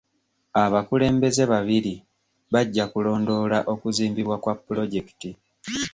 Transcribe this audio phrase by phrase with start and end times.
[0.63, 1.93] Abakulembeze babiri
[2.53, 5.29] bajja kulondoola okuzimbibwa kwa pulojekiti.